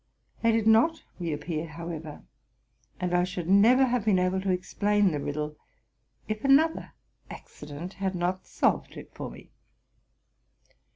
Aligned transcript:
They 0.41 0.51
did 0.51 0.65
not 0.65 1.03
re 1.19 1.31
appear, 1.31 1.67
however; 1.67 2.23
and 2.99 3.13
I 3.13 3.23
should 3.23 3.47
never 3.47 3.85
have 3.85 4.03
been 4.03 4.17
able 4.17 4.41
to 4.41 4.49
explain 4.49 5.11
the 5.11 5.19
riddle 5.19 5.57
if 6.27 6.43
another 6.43 6.93
accident 7.29 7.93
had 7.93 8.15
not 8.15 8.47
solved 8.47 8.97
it 8.97 9.13
for 9.13 9.29
me. 9.29 9.51